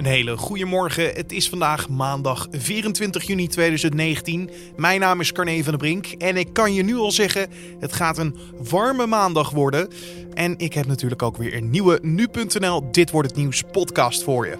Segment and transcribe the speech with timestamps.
[0.00, 1.12] Een hele goede morgen.
[1.14, 4.50] Het is vandaag maandag 24 juni 2019.
[4.76, 7.92] Mijn naam is Carne van der Brink en ik kan je nu al zeggen: het
[7.92, 8.36] gaat een
[8.70, 9.88] warme maandag worden.
[10.34, 14.46] En ik heb natuurlijk ook weer een nieuwe nu.nl Dit wordt het nieuws podcast voor
[14.46, 14.56] je.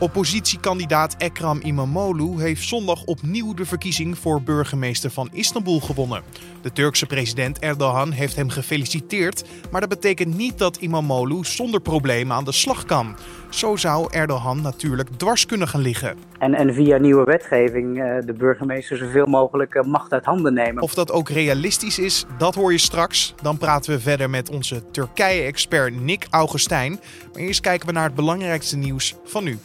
[0.00, 6.22] Oppositiekandidaat Ekrem Imamoglu heeft zondag opnieuw de verkiezing voor burgemeester van Istanbul gewonnen.
[6.62, 12.36] De Turkse president Erdogan heeft hem gefeliciteerd, maar dat betekent niet dat Imamoglu zonder problemen
[12.36, 13.16] aan de slag kan.
[13.50, 16.16] Zo zou Erdogan natuurlijk dwars kunnen gaan liggen.
[16.38, 20.82] En, en via nieuwe wetgeving uh, de burgemeester zoveel mogelijk uh, macht uit handen nemen.
[20.82, 23.34] Of dat ook realistisch is, dat hoor je straks.
[23.42, 27.00] Dan praten we verder met onze Turkije-expert Nick Augustijn.
[27.32, 29.58] Maar eerst kijken we naar het belangrijkste nieuws van nu.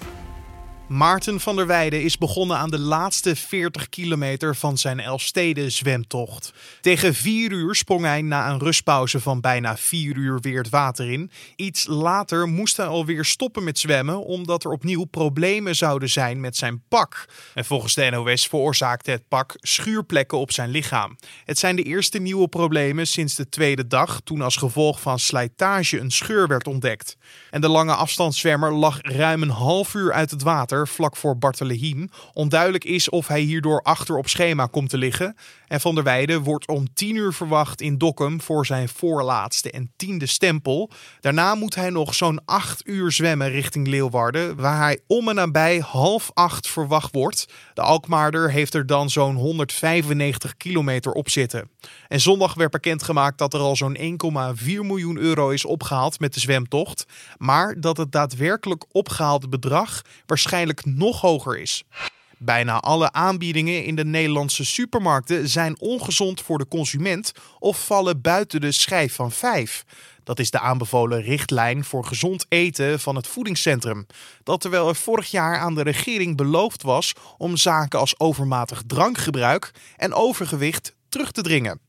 [0.87, 6.53] Maarten van der Weijden is begonnen aan de laatste 40 kilometer van zijn Elfsteden zwemtocht.
[6.81, 11.11] Tegen 4 uur sprong hij na een rustpauze van bijna 4 uur weer het water
[11.11, 11.31] in.
[11.55, 16.55] Iets later moest hij alweer stoppen met zwemmen omdat er opnieuw problemen zouden zijn met
[16.55, 17.25] zijn pak.
[17.53, 21.17] En volgens de NOS veroorzaakte het pak schuurplekken op zijn lichaam.
[21.45, 25.99] Het zijn de eerste nieuwe problemen sinds de tweede dag toen als gevolg van slijtage
[25.99, 27.17] een scheur werd ontdekt.
[27.49, 32.09] En de lange afstandszwemmer lag ruim een half uur uit het water vlak voor Bartolehiem.
[32.33, 35.35] Onduidelijk is of hij hierdoor achter op schema komt te liggen.
[35.67, 39.91] En Van der Weijden wordt om 10 uur verwacht in Dokkum voor zijn voorlaatste en
[39.95, 40.89] tiende stempel.
[41.19, 45.79] Daarna moet hij nog zo'n 8 uur zwemmen richting Leeuwarden, waar hij om en nabij
[45.79, 47.45] half acht verwacht wordt.
[47.73, 51.69] De Alkmaarder heeft er dan zo'n 195 kilometer op zitten.
[52.07, 56.39] En zondag werd bekendgemaakt dat er al zo'n 1,4 miljoen euro is opgehaald met de
[56.39, 57.05] zwemtocht.
[57.37, 61.83] Maar dat het daadwerkelijk opgehaalde bedrag waarschijnlijk nog hoger is.
[62.37, 68.61] Bijna alle aanbiedingen in de Nederlandse supermarkten zijn ongezond voor de consument of vallen buiten
[68.61, 69.85] de schijf van 5.
[70.23, 74.05] Dat is de aanbevolen richtlijn voor gezond eten van het voedingscentrum.
[74.43, 79.71] Dat terwijl er vorig jaar aan de regering beloofd was om zaken als overmatig drankgebruik
[79.97, 81.84] en overgewicht terug te dringen.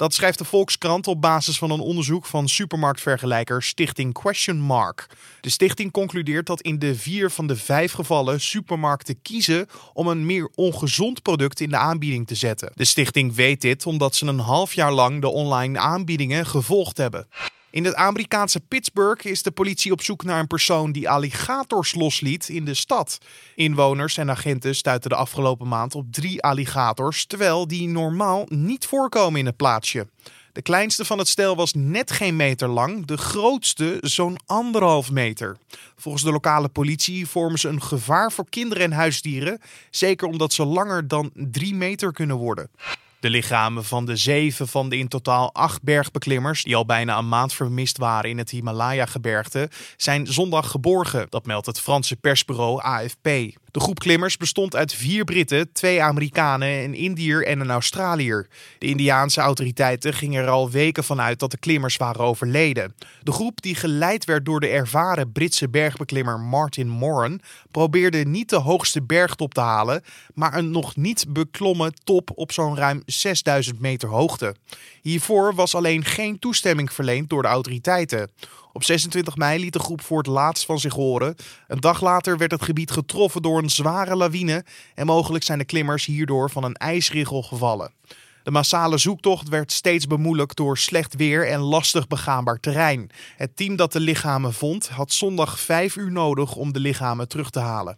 [0.00, 5.06] Dat schrijft de Volkskrant op basis van een onderzoek van supermarktvergelijker Stichting Question Mark.
[5.40, 10.26] De stichting concludeert dat in de vier van de vijf gevallen supermarkten kiezen om een
[10.26, 12.72] meer ongezond product in de aanbieding te zetten.
[12.74, 17.28] De stichting weet dit omdat ze een half jaar lang de online aanbiedingen gevolgd hebben.
[17.72, 22.48] In het Amerikaanse Pittsburgh is de politie op zoek naar een persoon die alligators losliet
[22.48, 23.18] in de stad.
[23.54, 29.40] Inwoners en agenten stuiten de afgelopen maand op drie alligators, terwijl die normaal niet voorkomen
[29.40, 30.06] in het plaatsje.
[30.52, 35.56] De kleinste van het stel was net geen meter lang, de grootste zo'n anderhalf meter.
[35.96, 39.60] Volgens de lokale politie vormen ze een gevaar voor kinderen en huisdieren,
[39.90, 42.70] zeker omdat ze langer dan drie meter kunnen worden.
[43.20, 47.28] De lichamen van de zeven van de in totaal acht bergbeklimmers, die al bijna een
[47.28, 51.26] maand vermist waren in het Himalaya-gebergte, zijn zondag geborgen.
[51.28, 53.28] Dat meldt het Franse persbureau AFP.
[53.70, 58.48] De groep klimmers bestond uit vier Britten, twee Amerikanen, een Indiër en een Australiër.
[58.78, 62.94] De Indiaanse autoriteiten gingen er al weken vanuit dat de klimmers waren overleden.
[63.22, 68.56] De groep, die geleid werd door de ervaren Britse bergbeklimmer Martin Moran, probeerde niet de
[68.56, 70.02] hoogste bergtop te halen,
[70.34, 74.54] maar een nog niet beklommen top op zo'n ruim 6000 meter hoogte.
[75.02, 78.30] Hiervoor was alleen geen toestemming verleend door de autoriteiten.
[78.72, 81.36] Op 26 mei liet de groep voor het laatst van zich horen.
[81.68, 85.64] Een dag later werd het gebied getroffen door een zware lawine en mogelijk zijn de
[85.64, 87.92] klimmers hierdoor van een ijsriggel gevallen.
[88.42, 93.10] De massale zoektocht werd steeds bemoeilijkt door slecht weer en lastig begaanbaar terrein.
[93.36, 97.50] Het team dat de lichamen vond had zondag vijf uur nodig om de lichamen terug
[97.50, 97.96] te halen.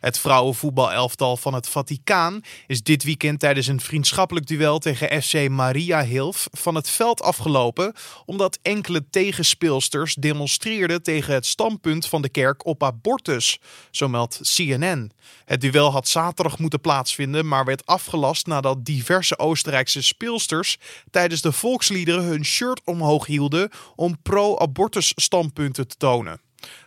[0.00, 6.04] Het vrouwenvoetbalelftal van het Vaticaan is dit weekend tijdens een vriendschappelijk duel tegen FC Maria
[6.04, 7.92] Hilf van het veld afgelopen
[8.26, 13.58] omdat enkele tegenspeelsters demonstreerden tegen het standpunt van de kerk op abortus,
[13.90, 15.12] zo meldt CNN.
[15.44, 20.76] Het duel had zaterdag moeten plaatsvinden, maar werd afgelast nadat diverse Oostenrijkse speelsters
[21.10, 26.40] tijdens de volksliederen hun shirt omhoog hielden om pro-abortus standpunten te tonen.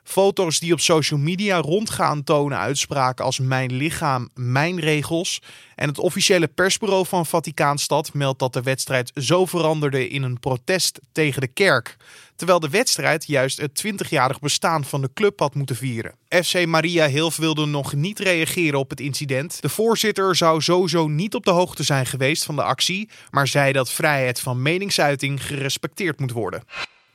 [0.04, 5.42] Foto's die op social media rondgaan tonen uitspraken als mijn lichaam, mijn regels.
[5.76, 11.00] En het officiële persbureau van Vaticaanstad meldt dat de wedstrijd zo veranderde in een protest
[11.12, 11.98] tegen de kerk.
[12.36, 16.16] Terwijl de wedstrijd juist het 20-jarig bestaan van de club had moeten vieren.
[16.30, 19.62] FC Maria Hilf wilde nog niet reageren op het incident.
[19.62, 23.72] De voorzitter zou sowieso niet op de hoogte zijn geweest van de actie, maar zei
[23.72, 26.64] dat vrijheid van meningsuiting gerespecteerd moet worden.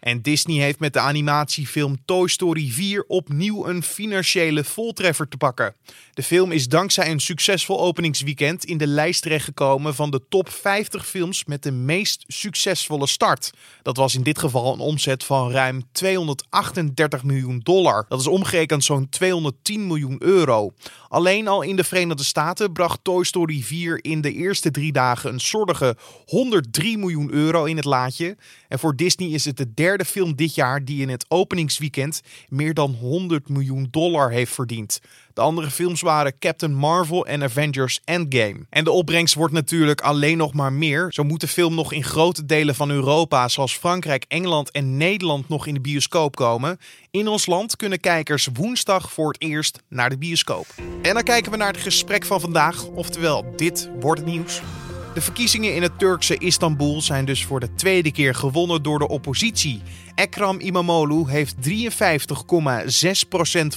[0.09, 5.75] En Disney heeft met de animatiefilm Toy Story 4 opnieuw een financiële voltreffer te pakken.
[6.13, 11.07] De film is dankzij een succesvol openingsweekend in de lijst terechtgekomen van de top 50
[11.07, 13.51] films met de meest succesvolle start.
[13.83, 18.07] Dat was in dit geval een omzet van ruim 238 miljoen dollar.
[18.09, 20.73] Dat is omgerekend zo'n 210 miljoen euro.
[21.09, 25.33] Alleen al in de Verenigde Staten bracht Toy Story 4 in de eerste drie dagen
[25.33, 25.97] een zordige
[26.27, 28.37] 103 miljoen euro in het laadje.
[28.69, 32.75] En voor Disney is het de derde film dit jaar die in het openingsweekend meer
[32.75, 35.01] dan 100 miljoen dollar heeft verdiend.
[35.39, 38.67] De andere films waren Captain Marvel en Avengers Endgame.
[38.71, 41.13] En de opbrengst wordt natuurlijk alleen nog maar meer.
[41.13, 45.49] Zo moet de film nog in grote delen van Europa, zoals Frankrijk, Engeland en Nederland,
[45.49, 46.79] nog in de bioscoop komen.
[47.11, 50.67] In ons land kunnen kijkers woensdag voor het eerst naar de bioscoop.
[51.03, 54.63] En dan kijken we naar het gesprek van vandaag, oftewel dit wordt het nieuws.
[55.19, 59.09] De verkiezingen in het Turkse Istanbul zijn dus voor de tweede keer gewonnen door de
[59.09, 59.83] oppositie.
[60.15, 61.73] Ekrem Imamoglu heeft 53,6%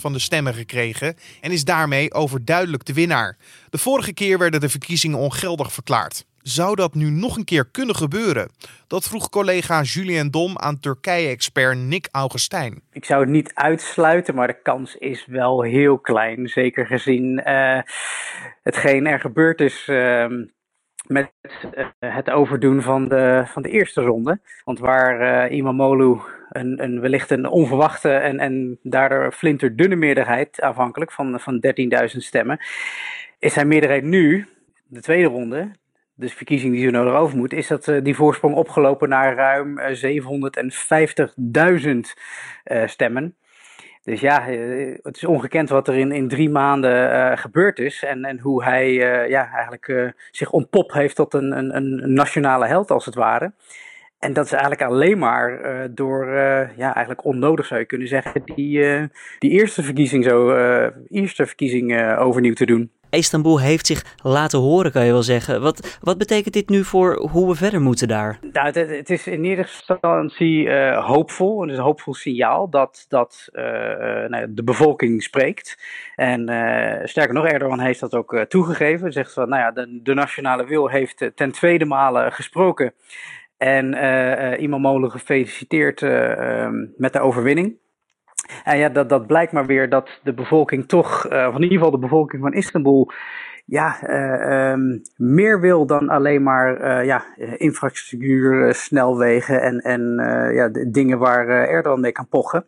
[0.02, 3.38] van de stemmen gekregen en is daarmee overduidelijk de winnaar.
[3.70, 6.26] De vorige keer werden de verkiezingen ongeldig verklaard.
[6.42, 8.52] Zou dat nu nog een keer kunnen gebeuren?
[8.88, 12.82] Dat vroeg collega Julien Dom aan Turkije-expert Nick Augustijn.
[12.92, 16.48] Ik zou het niet uitsluiten, maar de kans is wel heel klein.
[16.48, 17.80] Zeker gezien uh,
[18.64, 19.88] hetgeen er gebeurd is.
[19.88, 20.26] Uh,
[21.08, 21.32] met
[21.76, 24.40] uh, het overdoen van de, van de eerste ronde.
[24.64, 26.18] Want waar uh, Imamoglu
[26.50, 32.60] een, een, wellicht een onverwachte en, en daardoor flinterdunne meerderheid, afhankelijk van, van 13.000 stemmen,
[33.40, 34.48] is zijn meerderheid nu,
[34.88, 35.72] de tweede ronde,
[36.16, 39.80] dus verkiezing die zo nodig over moet, is dat uh, die voorsprong opgelopen naar ruim
[39.80, 39.86] 750.000
[42.86, 43.36] stemmen.
[44.04, 44.44] Dus ja,
[45.02, 48.04] het is ongekend wat er in, in drie maanden uh, gebeurd is.
[48.04, 52.68] En, en hoe hij uh, ja, eigenlijk zich ontpopt heeft tot een, een, een nationale
[52.68, 53.52] held, als het ware.
[54.20, 55.60] En dat is eigenlijk alleen maar
[55.94, 56.26] door,
[56.76, 59.10] ja, eigenlijk onnodig zou je kunnen zeggen, die,
[59.40, 60.56] die eerste verkiezing zo,
[61.08, 62.92] eerste verkiezing overnieuw te doen.
[63.12, 65.62] Istanbul heeft zich laten horen, kan je wel zeggen.
[65.62, 68.40] Wat, wat betekent dit nu voor hoe we verder moeten daar?
[68.52, 71.62] Nou, het, is in ieder instantie uh, hoopvol.
[71.62, 73.64] Het is een hoopvol signaal dat, dat uh,
[74.28, 75.78] nou, de bevolking spreekt.
[76.16, 76.42] En
[77.04, 79.12] sterker nog, Erdogan heeft dat ook toegegeven.
[79.12, 82.94] Zegt van, nou ja, de, de nationale wil heeft ten tweede male gesproken.
[83.58, 83.94] En
[84.64, 86.02] uh, Molen gefeliciteerd
[86.98, 87.80] met de overwinning.
[88.64, 91.78] En ja, dat, dat blijkt maar weer dat de bevolking toch, uh, of in ieder
[91.78, 93.12] geval de bevolking van Istanbul,
[93.66, 97.24] ja, uh, um, meer wil dan alleen maar uh, ja,
[97.58, 100.16] infrastructuur, snelwegen en, en
[100.54, 102.66] ja, de dingen waar Erdogan mee kan pochen.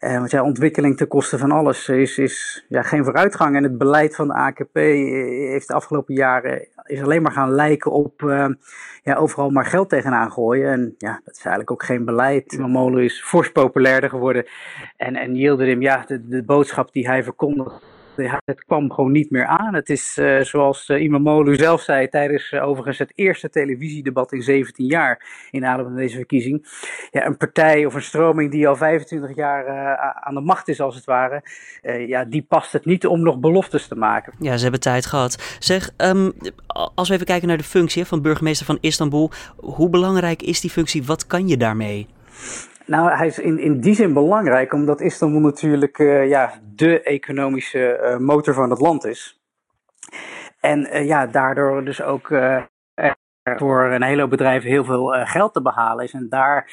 [0.00, 3.56] Uh, want ja, ontwikkeling ten koste van alles is, is ja, geen vooruitgang.
[3.56, 7.92] En het beleid van de AKP heeft de afgelopen jaren is alleen maar gaan lijken
[7.92, 8.48] op uh,
[9.02, 10.70] ja, overal maar geld tegenaan gooien.
[10.72, 12.52] En ja, dat is eigenlijk ook geen beleid.
[12.52, 14.46] Imamoglu is fors populairder geworden.
[14.96, 17.82] En, en Yildirim, ja, de, de boodschap die hij verkondigt
[18.44, 19.74] het kwam gewoon niet meer aan.
[19.74, 24.42] Het is uh, zoals uh, Imamoglu zelf zei tijdens uh, overigens het eerste televisiedebat in
[24.42, 26.66] 17 jaar in adem van deze verkiezing.
[27.10, 30.94] Ja, een partij of een stroming die al 25 jaar aan de macht is als
[30.94, 31.42] het ware,
[32.06, 34.32] ja, die past het niet om nog beloftes te maken.
[34.38, 35.56] Ja, ze hebben tijd gehad.
[35.58, 36.32] Zeg, um,
[36.94, 40.70] als we even kijken naar de functie van burgemeester van Istanbul, hoe belangrijk is die
[40.70, 41.04] functie?
[41.04, 42.06] Wat kan je daarmee?
[42.88, 48.00] Nou, hij is in, in die zin belangrijk, omdat Istanbul natuurlijk uh, ja, de economische
[48.02, 49.40] uh, motor van het land is.
[50.60, 52.28] En uh, ja, daardoor dus ook
[53.42, 56.12] voor een hele hoop bedrijven heel veel geld te behalen is.
[56.12, 56.70] En daar,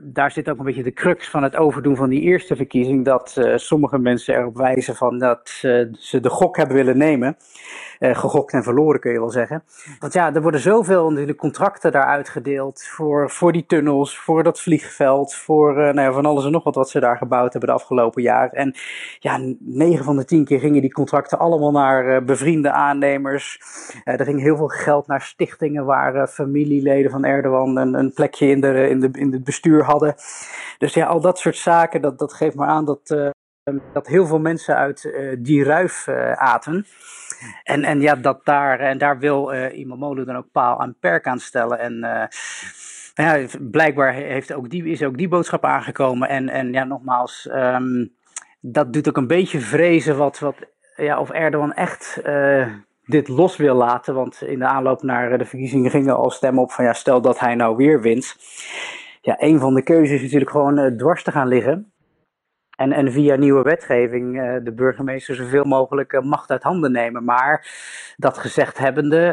[0.00, 3.04] daar zit ook een beetje de crux van het overdoen van die eerste verkiezing.
[3.04, 5.48] Dat sommige mensen erop wijzen van dat
[5.98, 7.36] ze de gok hebben willen nemen.
[8.00, 9.62] Uh, gegokt en verloren kun je wel zeggen.
[9.98, 14.60] Want ja, er worden zoveel natuurlijk contracten daar uitgedeeld voor, voor die tunnels, voor dat
[14.60, 17.74] vliegveld, voor nou ja, van alles en nog wat wat ze daar gebouwd hebben de
[17.74, 18.50] afgelopen jaar.
[18.52, 18.74] En
[19.18, 23.60] ja, 9 van de 10 keer gingen die contracten allemaal naar bevriende aannemers.
[24.04, 28.60] er ging heel veel geld naar stichtingen waar familieleden van Erdogan een, een plekje in,
[28.60, 30.14] de, in, de, in het bestuur hadden.
[30.78, 33.32] Dus ja, al dat soort zaken, dat, dat geeft maar aan dat,
[33.92, 36.86] dat heel veel mensen uit die ruif aten.
[37.62, 41.26] En, en ja, dat daar, en daar wil uh, Imamoglu dan ook paal aan perk
[41.26, 41.78] aan stellen.
[41.78, 42.28] En
[43.14, 46.28] ja, blijkbaar heeft ook die, is ook die boodschap aangekomen.
[46.28, 48.14] En, en ja, nogmaals, um,
[48.60, 50.56] dat doet ook een beetje vrezen wat, wat,
[50.96, 52.22] ja, of Erdogan echt
[53.04, 54.14] dit los wil laten.
[54.14, 57.38] Want in de aanloop naar de verkiezingen gingen al stemmen op van ja, stel dat
[57.38, 58.36] hij nou weer wint.
[59.20, 61.92] Ja, een van de keuzes is natuurlijk gewoon dwars te gaan liggen.
[62.80, 67.24] En, en via nieuwe wetgeving uh, de burgemeester zoveel mogelijk macht uit handen nemen.
[67.24, 67.66] Maar
[68.16, 69.32] dat gezegd hebbende,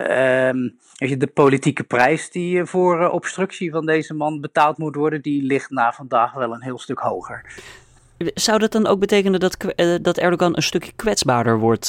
[1.00, 5.70] uh, de politieke prijs die voor obstructie van deze man betaald moet worden, die ligt
[5.70, 7.46] na vandaag wel een heel stuk hoger.
[8.18, 9.58] Zou dat dan ook betekenen dat,
[10.02, 11.88] dat Erdogan een stukje kwetsbaarder wordt?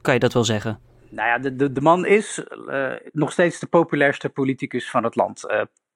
[0.00, 0.78] kan je dat wel zeggen?
[1.08, 2.44] Nou ja, de, de, de man is
[3.12, 5.46] nog steeds de populairste politicus van het land.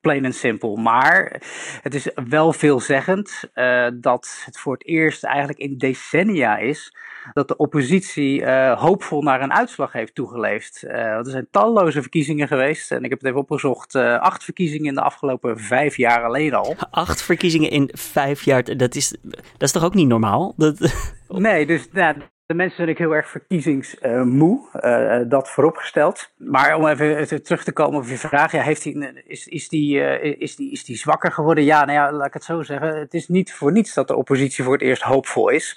[0.00, 0.76] Plain en simpel.
[0.76, 1.42] Maar
[1.83, 6.97] het is wel veelzeggend uh, dat het voor het eerst eigenlijk in decennia is
[7.33, 10.83] dat de oppositie uh, hoopvol naar een uitslag heeft toegeleefd.
[10.85, 13.95] Uh, er zijn talloze verkiezingen geweest en ik heb het even opgezocht.
[13.95, 16.75] Acht verkiezingen in de afgelopen vijf jaar alleen al.
[16.90, 20.54] Acht verkiezingen in vijf jaar, dat is, dat is toch ook niet normaal?
[20.57, 20.95] Dat...
[21.28, 22.14] Nee, dus nou,
[22.50, 26.30] de mensen zijn ik heel erg verkiezingsmoe, uh, dat vooropgesteld.
[26.37, 29.97] Maar om even terug te komen op je vraag, ja, heeft hij, is, is, die,
[29.97, 31.64] uh, is, die, is die zwakker geworden?
[31.64, 32.99] Ja, nou ja, laat ik het zo zeggen.
[32.99, 35.76] Het is niet voor niets dat de oppositie voor het eerst hoopvol is.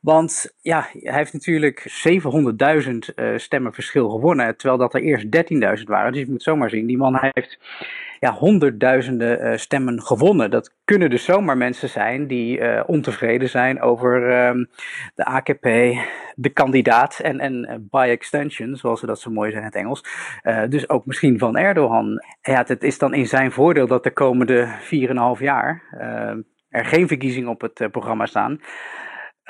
[0.00, 2.08] Want ja, hij heeft natuurlijk
[3.14, 5.26] 700.000 stemmen verschil gewonnen, terwijl dat er eerst
[5.78, 6.12] 13.000 waren.
[6.12, 7.58] Dus je moet zomaar zien, die man heeft
[8.18, 10.50] ja, honderdduizenden uh, stemmen gewonnen.
[10.50, 14.64] Dat kunnen dus zomaar mensen zijn die uh, ontevreden zijn over uh,
[15.14, 15.62] de AKP,
[16.34, 19.84] de kandidaat en, en uh, by extension, zoals ze dat zo mooi zeggen in het
[19.84, 20.04] Engels.
[20.70, 22.22] dus ook misschien van Erdogan.
[22.42, 24.68] Ja, het is dan in zijn voordeel dat de komende
[25.36, 25.82] 4,5 jaar
[26.68, 28.60] er geen verkiezingen op het programma staan.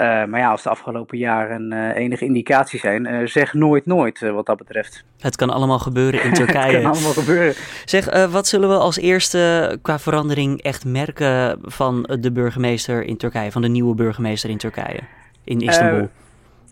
[0.00, 4.20] Uh, maar ja, als de afgelopen jaren uh, enige indicatie zijn, uh, zeg nooit nooit
[4.20, 5.04] wat dat betreft.
[5.18, 6.72] Het kan allemaal gebeuren in Turkije.
[6.72, 7.54] het kan allemaal gebeuren.
[7.84, 13.52] Zeg, wat zullen we als eerste qua verandering echt merken van de burgemeester in Turkije,
[13.52, 15.00] van de nieuwe burgemeester in Turkije,
[15.44, 16.08] in Istanbul?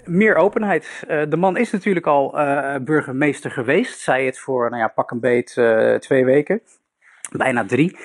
[0.05, 1.05] meer openheid.
[1.29, 2.39] de man is natuurlijk al
[2.85, 5.61] burgemeester geweest, zei het voor, nou ja, pak een beet
[6.01, 6.61] twee weken
[7.31, 7.97] bijna drie.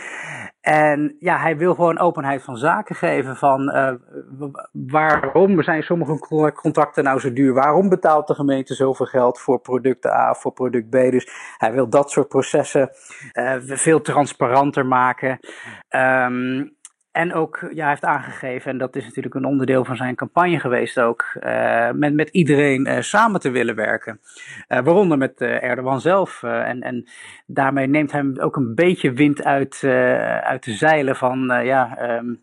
[0.62, 3.94] En ja, hij wil gewoon openheid van zaken geven van uh,
[4.72, 7.54] waarom zijn sommige contacten nou zo duur?
[7.54, 10.92] Waarom betaalt de gemeente zoveel geld voor product A voor product B?
[10.92, 12.90] Dus hij wil dat soort processen
[13.34, 15.40] uh, veel transparanter maken.
[15.90, 16.80] Um,
[17.12, 20.60] en ook, ja, hij heeft aangegeven, en dat is natuurlijk een onderdeel van zijn campagne
[20.60, 24.20] geweest ook, uh, met, met iedereen uh, samen te willen werken.
[24.70, 26.44] Uh, waaronder met Erdogan zelf.
[26.44, 27.10] en, en
[27.46, 29.84] daarmee neemt hij ook een beetje wind uit,
[30.44, 32.42] uit de zeilen van, ja, um,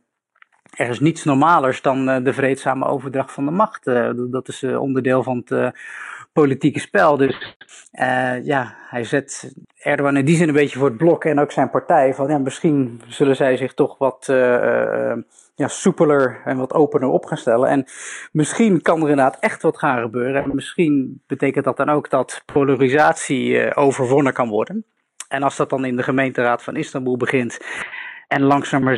[0.77, 3.85] er is niets normalers dan de vreedzame overdracht van de macht.
[4.31, 5.73] dat is onderdeel van het
[6.33, 7.17] politieke spel.
[7.17, 7.57] Dus
[7.93, 11.53] uh, ja, hij zet Erdogan in die zin een beetje voor het blok en ook
[11.53, 12.15] zijn partij.
[12.15, 15.17] Van, ja, misschien zullen zij zich toch wat uh, uh,
[15.55, 17.69] ja, soepeler en wat opener op gaan stellen.
[17.69, 17.85] En
[18.33, 20.43] misschien kan er inderdaad echt wat gaan gebeuren.
[20.43, 24.85] En misschien betekent dat dan ook dat polarisatie overwonnen kan worden.
[25.29, 27.59] En als dat dan in de gemeenteraad van Istanbul begint
[28.29, 28.97] en langzaam maar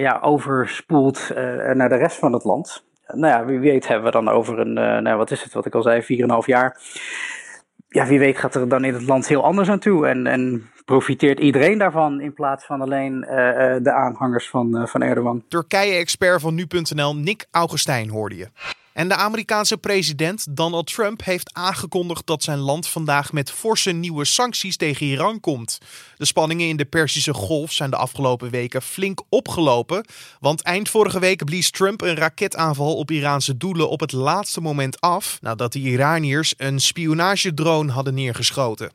[0.00, 1.30] ja, overspoelt
[1.74, 4.78] naar de rest van het land nou ja, wie weet hebben we dan over een,
[4.78, 6.80] uh, nou wat is het, wat ik al zei, 4,5 jaar.
[7.88, 10.06] Ja, wie weet gaat er dan in het land heel anders aan toe.
[10.06, 13.28] En, en profiteert iedereen daarvan in plaats van alleen uh,
[13.82, 15.44] de aanhangers van, van Erdogan.
[15.48, 18.48] Turkije-expert van nu.nl, Nick Augustijn, hoorde je.
[18.94, 24.24] En de Amerikaanse president Donald Trump heeft aangekondigd dat zijn land vandaag met forse nieuwe
[24.24, 25.78] sancties tegen Iran komt.
[26.16, 30.06] De spanningen in de Perzische Golf zijn de afgelopen weken flink opgelopen,
[30.40, 35.00] want eind vorige week blies Trump een raketaanval op Iraanse doelen op het laatste moment
[35.00, 38.92] af nadat de Iraniërs een spionagedrone hadden neergeschoten.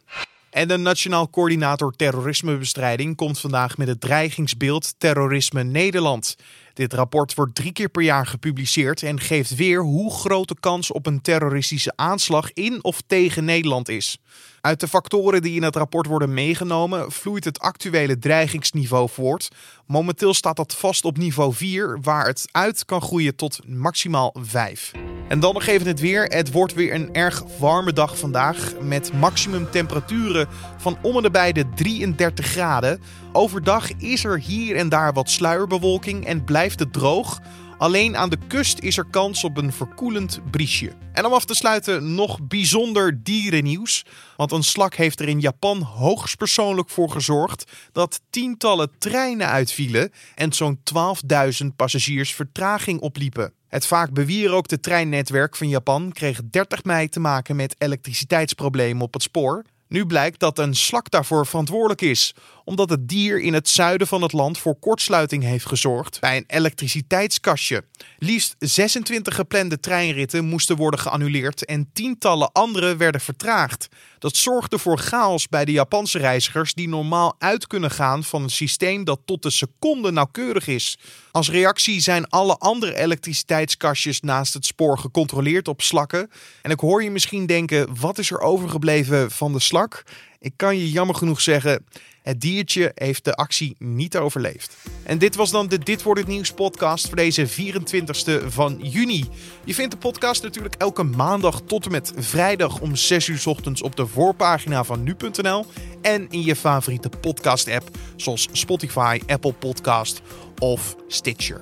[0.50, 6.36] En de Nationaal Coördinator Terrorismebestrijding komt vandaag met het dreigingsbeeld Terrorisme Nederland.
[6.74, 10.92] Dit rapport wordt drie keer per jaar gepubliceerd en geeft weer hoe groot de kans
[10.92, 14.18] op een terroristische aanslag in of tegen Nederland is.
[14.62, 19.48] Uit de factoren die in het rapport worden meegenomen vloeit het actuele dreigingsniveau voort.
[19.86, 24.92] Momenteel staat dat vast op niveau 4, waar het uit kan groeien tot maximaal 5.
[25.30, 26.24] En dan nog even het weer.
[26.24, 28.74] Het wordt weer een erg warme dag vandaag.
[28.82, 33.02] Met maximum temperaturen van om en nabij de 33 graden.
[33.32, 37.40] Overdag is er hier en daar wat sluierbewolking en blijft het droog.
[37.78, 40.92] Alleen aan de kust is er kans op een verkoelend briesje.
[41.14, 44.06] En om af te sluiten nog bijzonder dierennieuws.
[44.38, 50.54] Want een slak heeft er in Japan hoogstpersoonlijk voor gezorgd dat tientallen treinen uitvielen en
[50.54, 50.80] zo'n
[51.62, 53.54] 12.000 passagiers vertraging opliepen.
[53.70, 59.24] Het vaak bewierookte treinnetwerk van Japan kreeg 30 mei te maken met elektriciteitsproblemen op het
[59.24, 59.64] spoor.
[59.88, 64.22] Nu blijkt dat een slak daarvoor verantwoordelijk is, omdat het dier in het zuiden van
[64.22, 67.84] het land voor kortsluiting heeft gezorgd bij een elektriciteitskastje.
[68.18, 73.88] Liefst 26 geplande treinritten moesten worden geannuleerd en tientallen andere werden vertraagd.
[74.20, 78.50] Dat zorgde voor chaos bij de Japanse reizigers die normaal uit kunnen gaan van een
[78.50, 80.98] systeem dat tot de seconde nauwkeurig is.
[81.32, 86.32] Als reactie zijn alle andere elektriciteitskastjes naast het spoor gecontroleerd op slakken.
[86.62, 90.04] En ik hoor je misschien denken: wat is er overgebleven van de slak?
[90.42, 91.86] Ik kan je jammer genoeg zeggen,
[92.22, 94.78] het diertje heeft de actie niet overleefd.
[95.04, 99.26] En dit was dan de Dit wordt het nieuws podcast voor deze 24ste van juni.
[99.64, 103.82] Je vindt de podcast natuurlijk elke maandag tot en met vrijdag om 6 uur ochtends
[103.82, 105.66] op de voorpagina van nu.nl
[106.02, 110.22] en in je favoriete podcast app zoals Spotify, Apple Podcast
[110.60, 111.62] of Stitcher.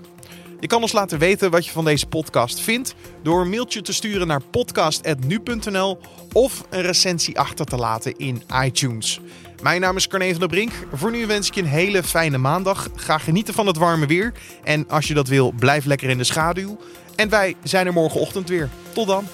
[0.60, 3.94] Je kan ons laten weten wat je van deze podcast vindt door een mailtje te
[3.94, 6.00] sturen naar podcast.nu.nl
[6.34, 9.20] of een recensie achter te laten in iTunes.
[9.62, 10.72] Mijn naam is Carne van der Brink.
[10.94, 12.90] Voor nu wens ik je een hele fijne maandag.
[12.96, 14.34] Ga genieten van het warme weer.
[14.64, 16.78] En als je dat wil, blijf lekker in de schaduw.
[17.16, 18.70] En wij zijn er morgenochtend weer.
[18.94, 19.28] Tot dan.